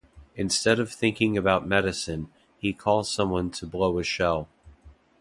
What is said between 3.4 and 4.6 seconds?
to blow a shell.